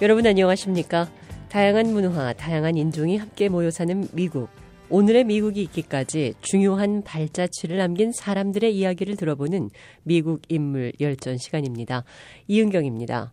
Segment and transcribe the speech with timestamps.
[0.00, 1.10] 여러분 안녕하십니까?
[1.48, 4.48] 다양한 문화, 다양한 인종이 함께 모여 사는 미국.
[4.90, 9.70] 오늘의 미국이 있기까지 중요한 발자취를 남긴 사람들의 이야기를 들어보는
[10.04, 12.04] 미국 인물 열전 시간입니다.
[12.46, 13.32] 이은경입니다.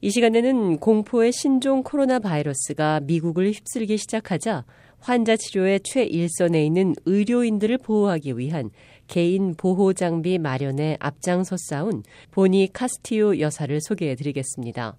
[0.00, 4.64] 이 시간에는 공포의 신종 코로나 바이러스가 미국을 휩쓸기 시작하자
[5.00, 8.70] 환자 치료의 최일선에 있는 의료인들을 보호하기 위한
[9.08, 14.96] 개인 보호 장비 마련에 앞장서 싸운 보니 카스티오 여사를 소개해 드리겠습니다.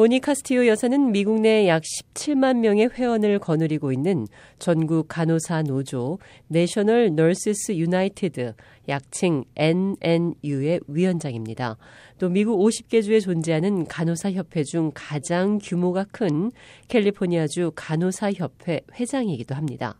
[0.00, 4.26] 보니 카스티오 여사는 미국 내 약 17만 명의 회원을 거느리고 있는
[4.58, 8.54] 전국 간호사 노조 National Nurses United
[8.88, 11.76] 약칭 NNU의 위원장입니다.
[12.18, 16.50] 또 미국 50개 주에 존재하는 간호사 협회 중 가장 규모가 큰
[16.88, 19.96] 캘리포니아주 간호사 협회 회장이기도 합니다.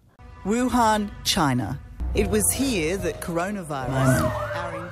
[0.46, 1.10] Wuhan.
[2.12, 4.50] It was here that coronavirus.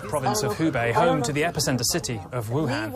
[0.08, 2.92] province of Hubei, home to the epicenter city of Wuhan.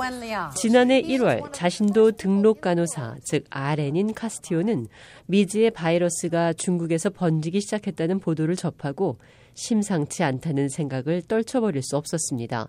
[0.54, 4.86] 지난해 1월 자신도 등록 간호사, 즉 RN인 카스티오는
[5.26, 9.18] 미지의 바이러스가 중국에서 번지기 시작했다는 보도를 접하고
[9.54, 12.68] 심상치 않다는 생각을 떨쳐버릴 수 없었습니다.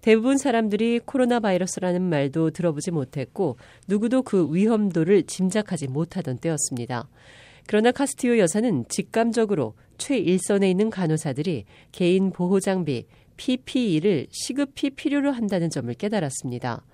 [0.00, 3.56] 대부분 사람들이 코로나 바이러스라는 말도 들어보지 못했고
[3.88, 7.08] 누구도 그 위험도를 짐작하지 못하던 때였습니다.
[7.68, 15.92] 그러나 카스티오 여사는 직감적으로 최일선에 있는 간호사들이 개인 보호 장비 PPE를 시급히 필요로 한다는 점을
[15.92, 16.84] 깨달았습니다.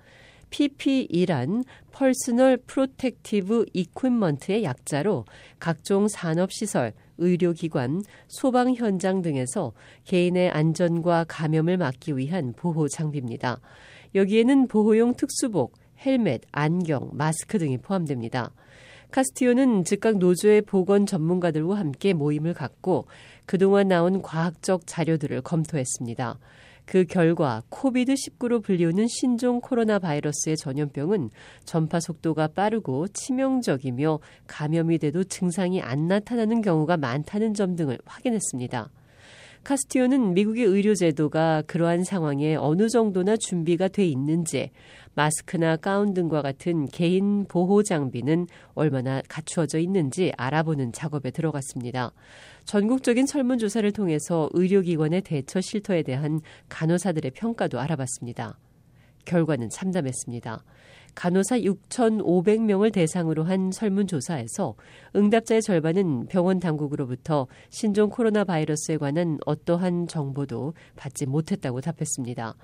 [0.49, 1.63] PPE란
[1.97, 5.25] Personal Protective Equipment의 약자로
[5.59, 9.73] 각종 산업시설, 의료기관, 소방 현장 등에서
[10.05, 13.61] 개인의 안전과 감염을 막기 위한 보호 장비입니다.
[14.13, 15.73] 여기에는 보호용 특수복,
[16.05, 18.51] 헬멧, 안경, 마스크 등이 포함됩니다.
[19.13, 23.05] 카스티오는 즉각 노조의 보건 전문가들과 함께 모임을 갖고
[23.45, 26.39] 그동안 나온 과학적 자료들을 검토했습니다.
[26.85, 31.29] 그 결과 코비드19로 불리우는 신종 코로나 바이러스의 전염병은
[31.63, 38.89] 전파 속도가 빠르고 치명적이며 감염이 돼도 증상이 안 나타나는 경우가 많다는 점 등을 확인했습니다.
[39.63, 44.71] 카스티오는 미국의 의료제도가 그러한 상황에 어느 정도나 준비가 돼 있는지,
[45.15, 52.11] 마스크나 가운 등과 같은 개인 보호 장비는 얼마나 갖추어져 있는지 알아보는 작업에 들어갔습니다.
[52.65, 58.57] 전국적인 설문조사를 통해서 의료기관의 대처 실터에 대한 간호사들의 평가도 알아봤습니다.
[59.25, 60.63] 결과는 참담했습니다.
[61.15, 64.75] 간호사 6,500명을 대상으로 한 설문조사에서
[65.15, 72.55] 응답자의 절반은 병원 당국으로부터 신종 코로나 바이러스에 관한 어떠한 정보도 받지 못했다고 답했습니다.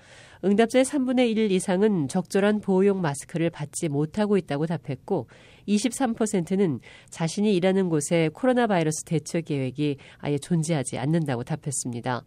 [0.44, 5.28] 응답자의 3분의 1 이상은 적절한 보호용 마스크를 받지 못하고 있다고 답했고
[5.68, 6.80] 23%는
[7.10, 12.24] 자신이 일하는 곳에 코로나 바이러스 대처 계획이 아예 존재하지 않는다고 답했습니다.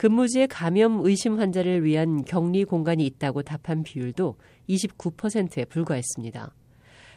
[0.00, 6.54] 근무지에 감염 의심 환자를 위한 격리 공간이 있다고 답한 비율도 29%에 불과했습니다.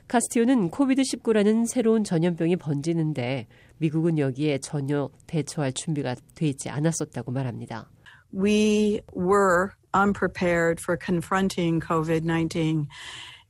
[0.10, 7.90] 카스티오는 코비드19라는 새로운 전염병이 번지는데 미국은 여기에 전혀 대처할 준비가 돼 있지 않았었다고 말합니다.
[8.34, 12.88] We were unprepared for confronting COVID-19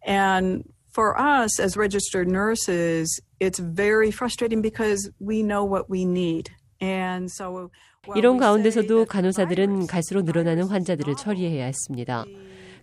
[0.08, 6.52] and for us as registered nurses, it's very frustrating because we know what we need.
[6.80, 7.72] And so
[8.18, 12.26] 이런 가운데서도 간호사들은 갈수록 늘어나는 환자들을 처리해야 했습니다.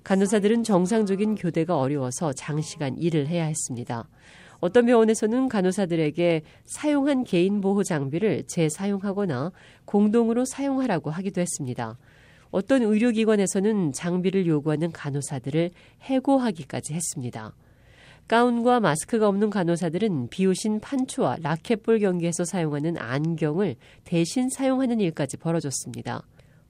[0.03, 4.09] 간호사들은 정상적인 교대가 어려워서 장시간 일을 해야 했습니다.
[4.61, 9.53] 어떤 병원에서는 간호사들에게 사용한 개인 보호 장비를 재사용하거나
[9.85, 11.99] 공동으로 사용하라고 하기도 했습니다.
[12.51, 15.71] 어떤 의료기관에서는 장비를 요구하는 간호사들을
[16.01, 17.53] 해고하기까지 했습니다.
[18.31, 23.75] 가운과 마스크가 없는 간호사들은 비오신 판초와 라켓볼 경기에서 사용하는 안경을
[24.05, 26.23] 대신 사용하는 일까지 벌어졌습니다.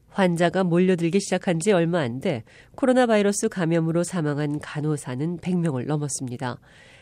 [0.08, 2.44] 환자가 몰려들기 시작한 지 얼마 안 돼
[2.76, 6.58] 코로나 바이러스 감염으로 사망한 간호사는 100명을 넘었습니다.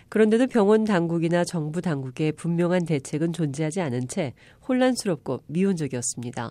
[0.09, 4.35] 그런데도 병원 당국이나 정부 당국의 분명한 대책은 존재하지 않은 채
[4.67, 6.51] 혼란스럽고 미온적이었습니다.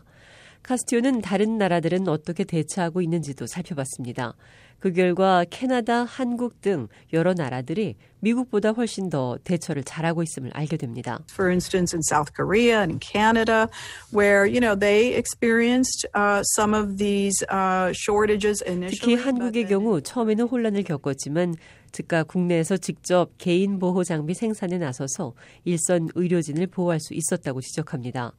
[0.63, 4.35] 카스티오는 다른 나라들은 어떻게 대처하고 있는지도 살펴봤습니다.
[4.79, 11.19] 그 결과 캐나다, 한국 등 여러 나라들이 미국보다 훨씬 더 대처를 잘하고 있음을 알게 됩니다.
[11.31, 13.69] For instance, in South Korea and Canada,
[14.13, 19.23] where you know they experienced uh, some of these uh, shortages 특히 initially.
[19.23, 21.55] 한국의 경우 처음에는 혼란을 겪었지만
[21.91, 25.33] 즉각 국내에서 직접 개인 보호 장비 생산에 나서서
[25.63, 28.33] 일선 의료진을 보호할 수 있었다고 지적합니다.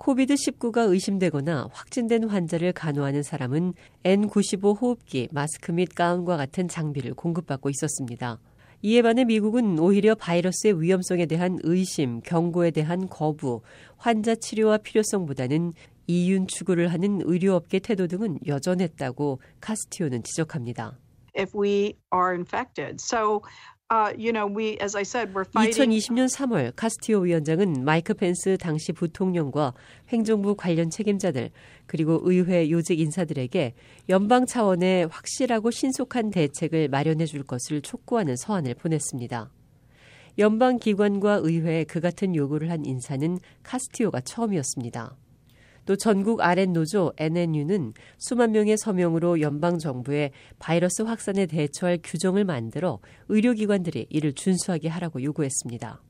[0.00, 3.74] 코비드19가 의심되거나 확진된 환자를 간호하는 사람은
[4.04, 8.38] N95 호흡기, 마스크 및 가운과 같은 장비를 공급받고 있었습니다.
[8.82, 13.60] 이에 반해 미국은 오히려 바이러스의 위험성에 대한 의심, 경고에 대한 거부,
[13.98, 15.74] 환자 치료와 필요성보다는
[16.06, 20.98] 이윤 추구를 하는 의료업계 태도 등은 여전했다고 카스티오는 지적합니다.
[21.34, 23.00] if we are infected.
[23.00, 23.42] So
[23.90, 25.90] uh, you know, we, as I said, we're fighting.
[25.90, 29.74] 2020년 3월 카스티오 위원장은 마이크 펜스 당시 부통령과
[30.08, 31.50] 행정부 관련 책임자들
[31.86, 33.74] 그리고 의회 요직 인사들에게
[34.08, 39.50] 연방 차원의 확실하고 신속한 대책을 마련해 줄 것을 촉구하는 서한을 보냈습니다.
[40.38, 45.16] 연방 기관과 의회에 그 같은 요구를 한 인사는 카스티오가 처음이었습니다.
[45.86, 52.98] 또 전국 RN 노조 NNU는 수만 명의 서명으로 연방 정부에 바이러스 확산에 대처할 규정을 만들어
[53.28, 56.00] 의료기관들이 이를 준수하게 하라고 요구했습니다.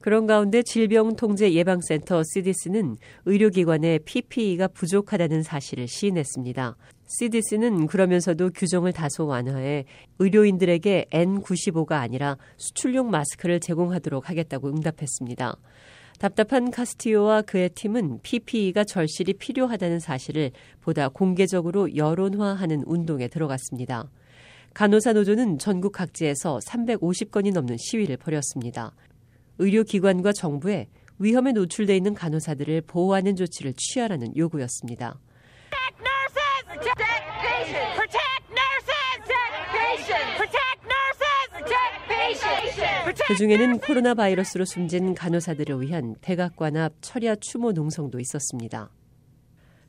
[0.00, 6.76] 그런 가운데 질병통제예방센터 CDC는 의료기관의 PPE가 부족하다는 사실을 시인했습니다.
[7.18, 9.84] CDC는 그러면서도 규정을 다소 완화해
[10.18, 15.56] 의료인들에게 N95가 아니라 수출용 마스크를 제공하도록 하겠다고 응답했습니다.
[16.20, 20.50] 답답한 카스티오와 그의 팀은 PPE가 절실히 필요하다는 사실을
[20.82, 24.10] 보다 공개적으로 여론화하는 운동에 들어갔습니다.
[24.74, 28.94] 간호사 노조는 전국 각지에서 350건이 넘는 시위를 벌였습니다.
[29.56, 30.88] 의료기관과 정부에
[31.18, 35.18] 위험에 노출돼 있는 간호사들을 보호하는 조치를 취하라는 요구였습니다.
[43.30, 48.90] 그 중에는 코로나 바이러스로 숨진 간호사들을 위한 백악관 앞 철야 추모 농성도 있었습니다.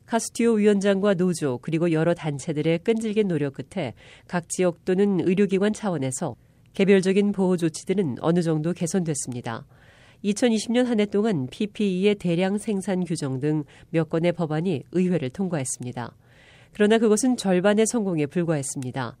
[0.06, 3.94] 카스티오 위원장과 노조 그리고 여러 단체들의 끈질긴 노력 끝에
[4.28, 6.36] 각 지역 또는 의료기관 차원에서
[6.74, 9.66] 개별적인 보호 조치들은 어느 정도 개선됐습니다.
[10.22, 16.14] 2020년 한 해 동안 PPE의 대량 생산 규정 등 몇 건의 법안이 의회를 통과했습니다.
[16.72, 19.16] 그러나 그것은 절반의 성공에 불과했습니다.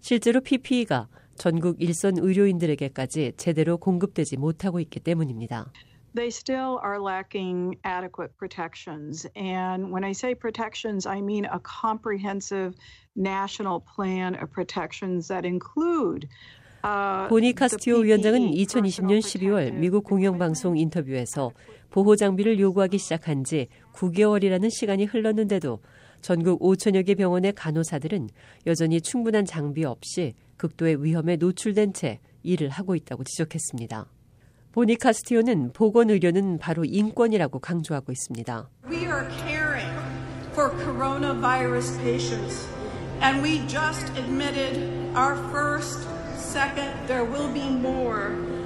[0.00, 5.72] 실제로 PPE가 전국 일선 의료인들에게까지 제대로 공급되지 못하고 있기 때문입니다.
[6.14, 9.28] They still are lacking adequate protections.
[9.36, 12.74] And when I say protections, I mean a comprehensive
[13.14, 16.26] national plan of protections that include
[17.28, 21.50] 보니 카스티오 위원장은 2020년 12월 미국 공영방송 인터뷰에서
[21.90, 25.80] 보호 장비를 요구하기 시작한 지 9개월이라는 시간이 흘렀는데도
[26.20, 28.28] 전국 5천여 개 병원의 간호사들은
[28.66, 34.06] 여전히 충분한 장비 없이 극도의 위험에 노출된 채 일을 하고 있다고 지적했습니다.
[34.72, 38.68] 보니 카스티오는 보건 의료는 바로 인권이라고 강조하고 있습니다.
[38.90, 39.90] We are caring
[40.52, 42.68] for coronavirus patients
[43.22, 44.78] and we just admitted
[45.16, 46.06] our first,
[46.36, 48.56] second, there will be more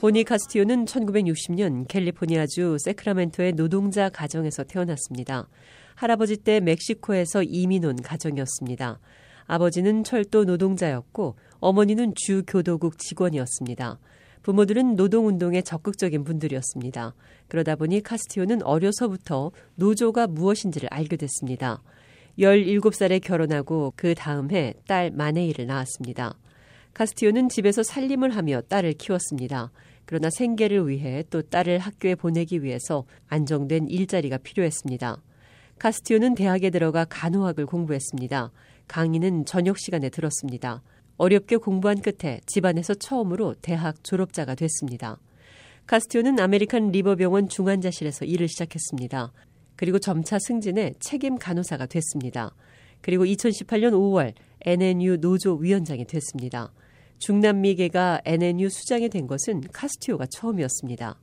[0.00, 5.48] 보니 카스티오는 1960년 캘리포니아주 세크라멘토의 노동자 가정에서 태어났습니다.
[5.94, 8.98] 할아버지 때 멕시코에서 이민 온 가정이었습니다.
[9.46, 13.98] 아버지는 철도 노동자였고 어머니는 주 교도국 직원이었습니다.
[14.42, 17.14] 부모들은 노동운동에 적극적인 분들이었습니다.
[17.48, 21.82] 그러다 보니 카스티오는 어려서부터 노조가 무엇인지를 알게 됐습니다.
[22.38, 26.34] 17살에 결혼하고 그 다음 해 딸 마네이를 낳았습니다.
[26.94, 29.70] 카스티오는 집에서 살림을 하며 딸을 키웠습니다.
[30.04, 35.22] 그러나 생계를 위해 또 딸을 학교에 보내기 위해서 안정된 일자리가 필요했습니다.
[35.78, 38.50] 카스티오는 대학에 들어가 간호학을 공부했습니다.
[38.88, 40.82] 강의는 저녁 시간에 들었습니다.
[41.16, 45.18] 어렵게 공부한 끝에 집안에서 처음으로 대학 졸업자가 됐습니다.
[45.86, 49.32] 카스티오는 아메리칸 리버병원 중환자실에서 일을 시작했습니다.
[49.76, 52.54] 그리고 점차 승진해 책임 간호사가 됐습니다.
[53.00, 56.72] 그리고 2018년 5월 NNU 노조 위원장이 됐습니다.
[57.18, 61.18] 중남미계가 NNU 수장이 된 것은 카스티오가 처음이었습니다.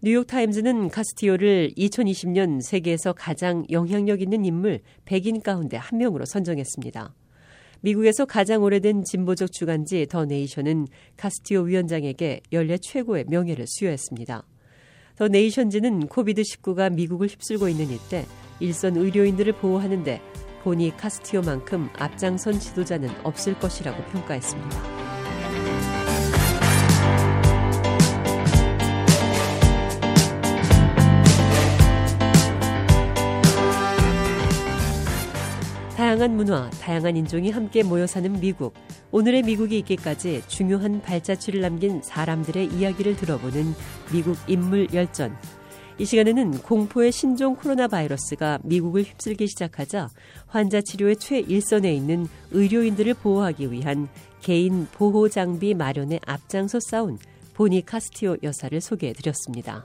[0.00, 7.12] 뉴욕타임즈는 카스티오를 2020년 세계에서 가장 영향력 있는 인물 100인 가운데 한 명으로 선정했습니다.
[7.80, 10.86] 미국에서 가장 오래된 진보적 주간지 더 네이션은
[11.16, 14.44] 카스티오 위원장에게 연례 최고의 명예를 수여했습니다.
[15.16, 18.24] 더 네이션지는 코비드19가 미국을 휩쓸고 있는 이때
[18.60, 20.20] 일선 의료인들을 보호하는데
[20.62, 25.07] 보니 카스티오만큼 앞장선 지도자는 없을 것이라고 평가했습니다.
[36.08, 38.72] 다양한 문화, 다양한 인종이 함께 모여 사는 미국.
[39.10, 43.74] 오늘의 미국이 있기까지 중요한 발자취를 남긴 사람들의 이야기를 들어보는
[44.10, 45.36] 미국 인물 열전.
[45.98, 50.08] 이 시간에는 공포의 신종 코로나 바이러스가 미국을 휩쓸기 시작하자
[50.46, 54.08] 환자 치료의 최일선에 있는 의료인들을 보호하기 위한
[54.40, 57.18] 개인 보호 장비 마련에 앞장서 싸운
[57.52, 59.84] 보니 카스티오 여사를 소개해 드렸습니다.